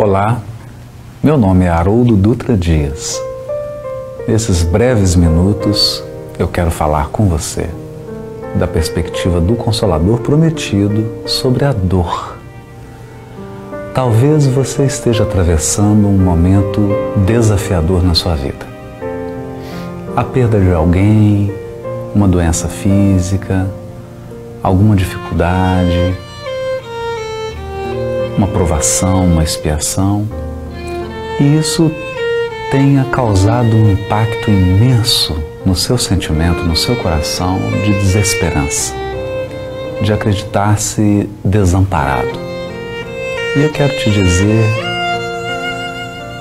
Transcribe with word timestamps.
Olá, 0.00 0.40
meu 1.20 1.36
nome 1.36 1.64
é 1.64 1.68
Haroldo 1.68 2.14
Dutra 2.14 2.56
Dias. 2.56 3.20
Nesses 4.28 4.62
breves 4.62 5.16
minutos 5.16 6.04
eu 6.38 6.46
quero 6.46 6.70
falar 6.70 7.08
com 7.08 7.26
você 7.26 7.68
da 8.54 8.68
perspectiva 8.68 9.40
do 9.40 9.56
Consolador 9.56 10.20
prometido 10.20 11.04
sobre 11.26 11.64
a 11.64 11.72
dor. 11.72 12.36
Talvez 13.92 14.46
você 14.46 14.84
esteja 14.84 15.24
atravessando 15.24 16.06
um 16.06 16.16
momento 16.16 16.90
desafiador 17.26 18.00
na 18.00 18.14
sua 18.14 18.36
vida. 18.36 18.68
A 20.14 20.22
perda 20.22 20.60
de 20.60 20.72
alguém, 20.72 21.52
uma 22.14 22.28
doença 22.28 22.68
física, 22.68 23.68
alguma 24.62 24.94
dificuldade, 24.94 26.16
uma 28.38 28.46
provação, 28.46 29.26
uma 29.26 29.42
expiação. 29.42 30.26
E 31.40 31.56
isso 31.58 31.90
tenha 32.70 33.04
causado 33.06 33.76
um 33.76 33.92
impacto 33.92 34.48
imenso 34.48 35.36
no 35.66 35.74
seu 35.74 35.98
sentimento, 35.98 36.62
no 36.62 36.76
seu 36.76 36.94
coração 36.96 37.58
de 37.84 37.92
desesperança, 37.94 38.94
de 40.00 40.12
acreditar-se 40.12 41.28
desamparado. 41.44 42.30
E 43.56 43.62
eu 43.62 43.70
quero 43.70 43.94
te 43.98 44.10
dizer, 44.10 44.64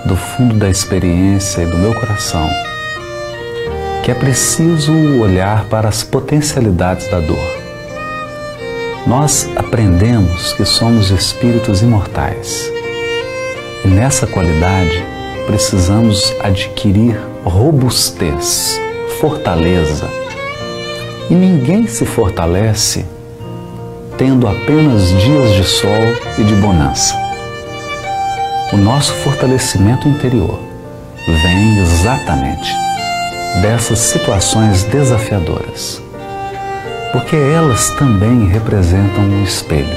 do 0.06 0.16
fundo 0.16 0.56
da 0.56 0.70
experiência 0.70 1.64
e 1.64 1.66
do 1.66 1.78
meu 1.78 1.94
coração, 1.96 2.48
que 4.04 4.12
é 4.12 4.14
preciso 4.14 4.94
olhar 5.20 5.66
para 5.66 5.90
as 5.90 6.04
potencialidades 6.04 7.10
da 7.10 7.20
dor 7.20 7.57
nós 9.08 9.50
aprendemos 9.56 10.52
que 10.52 10.66
somos 10.66 11.12
espíritos 11.12 11.82
imortais. 11.82 12.70
E 13.86 13.88
nessa 13.88 14.28
qualidade 14.28 15.02
precisamos 15.46 16.34
adquirir 16.42 17.18
robustez, 17.46 18.78
fortaleza. 19.22 20.10
E 21.30 21.34
ninguém 21.34 21.88
se 21.88 22.06
fortalece 22.06 23.06
tendo 24.18 24.46
apenas 24.46 25.10
dias 25.10 25.54
de 25.54 25.64
sol 25.64 26.04
e 26.38 26.44
de 26.44 26.56
bonança. 26.56 27.16
O 28.74 28.78
nosso 28.78 29.14
fortalecimento 29.14 30.10
interior 30.10 30.60
vem 31.26 31.80
exatamente 31.80 32.74
dessas 33.62 34.00
situações 34.00 34.84
desafiadoras 34.84 36.02
porque 37.12 37.36
elas 37.36 37.90
também 37.92 38.48
representam 38.48 39.24
um 39.24 39.44
espelho. 39.44 39.96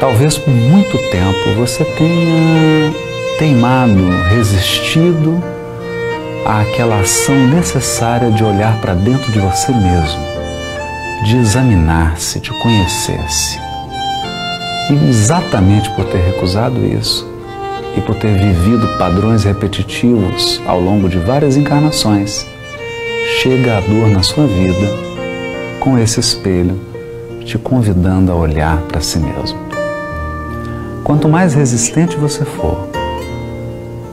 Talvez 0.00 0.36
por 0.36 0.52
muito 0.52 0.98
tempo 1.10 1.54
você 1.56 1.84
tenha 1.84 2.92
teimado, 3.38 4.08
resistido 4.28 5.42
àquela 6.44 7.00
ação 7.00 7.34
necessária 7.48 8.30
de 8.30 8.44
olhar 8.44 8.80
para 8.80 8.94
dentro 8.94 9.30
de 9.32 9.38
você 9.38 9.72
mesmo, 9.72 10.20
de 11.24 11.36
examinar-se, 11.38 12.40
de 12.40 12.50
conhecer-se. 12.62 13.58
E 14.90 15.08
exatamente 15.08 15.90
por 15.90 16.04
ter 16.04 16.18
recusado 16.18 16.84
isso 16.86 17.28
e 17.96 18.00
por 18.00 18.14
ter 18.14 18.32
vivido 18.38 18.86
padrões 18.98 19.44
repetitivos 19.44 20.60
ao 20.66 20.80
longo 20.80 21.08
de 21.08 21.18
várias 21.18 21.56
encarnações, 21.56 22.46
chega 23.40 23.78
a 23.78 23.80
dor 23.80 24.08
na 24.08 24.22
sua 24.22 24.46
vida 24.46 25.15
com 25.86 25.96
esse 25.96 26.18
espelho, 26.18 26.80
te 27.44 27.56
convidando 27.56 28.32
a 28.32 28.34
olhar 28.34 28.82
para 28.88 29.00
si 29.00 29.20
mesmo. 29.20 29.56
Quanto 31.04 31.28
mais 31.28 31.54
resistente 31.54 32.16
você 32.16 32.44
for, 32.44 32.88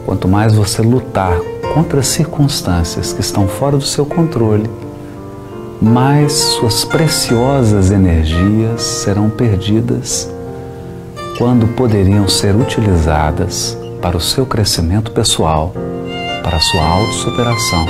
quanto 0.05 0.27
mais 0.27 0.53
você 0.53 0.83
lutar 0.83 1.35
contra 1.73 2.01
as 2.01 2.05
circunstâncias 2.05 3.11
que 3.11 3.21
estão 3.21 3.47
fora 3.47 3.75
do 3.75 3.83
seu 3.83 4.05
controle, 4.05 4.69
mais 5.81 6.33
suas 6.33 6.85
preciosas 6.85 7.89
energias 7.89 8.79
serão 8.83 9.27
perdidas 9.31 10.31
quando 11.39 11.65
poderiam 11.75 12.27
ser 12.27 12.55
utilizadas 12.55 13.75
para 13.99 14.15
o 14.15 14.21
seu 14.21 14.45
crescimento 14.45 15.09
pessoal, 15.09 15.73
para 16.43 16.57
a 16.57 16.61
sua 16.61 16.83
autossuperação 16.83 17.83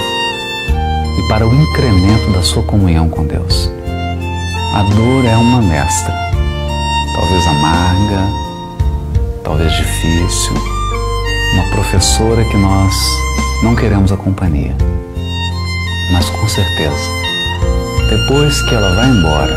e 1.17 1.27
para 1.27 1.47
o 1.47 1.53
incremento 1.53 2.31
da 2.31 2.41
sua 2.41 2.63
comunhão 2.63 3.07
com 3.09 3.25
Deus. 3.25 3.71
A 4.73 4.81
dor 4.81 5.23
é 5.23 5.37
uma 5.37 5.61
mestra, 5.61 6.11
talvez 7.15 7.45
amarga, 7.45 8.27
talvez 9.43 9.71
difícil, 9.71 10.53
uma 11.53 11.63
professora 11.75 12.43
que 12.43 12.57
nós 12.57 12.95
não 13.61 13.75
queremos 13.75 14.11
a 14.11 14.17
companhia. 14.17 14.75
Mas 16.11 16.27
com 16.27 16.47
certeza, 16.47 17.11
depois 18.09 18.61
que 18.63 18.73
ela 18.73 18.95
vai 18.95 19.09
embora, 19.09 19.55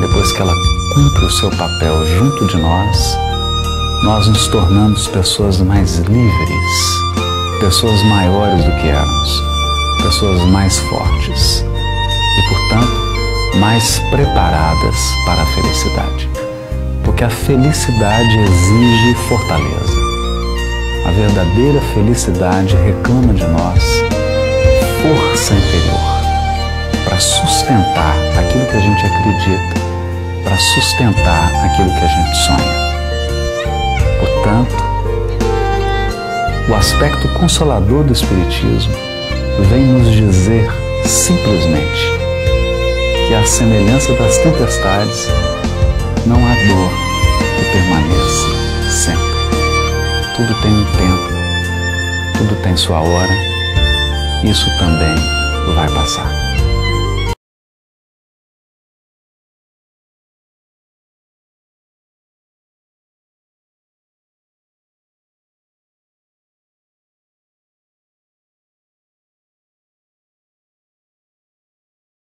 depois 0.00 0.32
que 0.32 0.40
ela 0.40 0.54
cumpre 0.94 1.24
o 1.26 1.30
seu 1.30 1.50
papel 1.50 2.06
junto 2.16 2.46
de 2.48 2.56
nós, 2.56 3.18
nós 4.04 4.26
nos 4.26 4.48
tornamos 4.48 5.06
pessoas 5.08 5.60
mais 5.60 5.98
livres, 5.98 7.00
pessoas 7.60 8.02
maiores 8.04 8.64
do 8.64 8.72
que 8.80 8.88
éramos 8.88 9.50
pessoas 10.02 10.40
mais 10.50 10.78
fortes. 10.78 11.62
E, 12.38 12.48
portanto, 12.48 12.99
mais 13.56 13.98
preparadas 14.10 14.96
para 15.24 15.42
a 15.42 15.46
felicidade. 15.46 16.30
Porque 17.04 17.24
a 17.24 17.30
felicidade 17.30 18.38
exige 18.38 19.14
fortaleza. 19.28 20.00
A 21.06 21.10
verdadeira 21.10 21.80
felicidade 21.94 22.76
reclama 22.76 23.34
de 23.34 23.44
nós 23.44 23.82
força 25.02 25.54
interior 25.54 26.10
para 27.04 27.18
sustentar 27.18 28.14
aquilo 28.38 28.66
que 28.66 28.76
a 28.76 28.80
gente 28.80 29.06
acredita, 29.06 29.80
para 30.44 30.58
sustentar 30.58 31.50
aquilo 31.64 31.90
que 31.90 32.04
a 32.04 32.08
gente 32.08 32.36
sonha. 32.36 32.90
Portanto, 34.20 34.84
o 36.68 36.74
aspecto 36.74 37.28
consolador 37.38 38.04
do 38.04 38.12
Espiritismo 38.12 38.94
vem 39.70 39.84
nos 39.84 40.12
dizer 40.12 40.70
simplesmente 41.04 42.29
que, 43.30 43.34
à 43.34 43.46
semelhança 43.46 44.12
das 44.14 44.36
tempestades, 44.38 45.28
não 46.26 46.34
há 46.34 46.54
dor 46.66 46.90
que 47.56 47.64
permaneça 47.70 48.48
sempre. 48.90 49.22
Tudo 50.34 50.60
tem 50.60 50.72
um 50.72 50.84
tempo, 50.96 52.36
tudo 52.36 52.60
tem 52.60 52.76
sua 52.76 53.00
hora, 53.00 53.32
isso 54.42 54.66
também 54.80 55.14
vai 55.76 55.88
passar. 55.90 56.49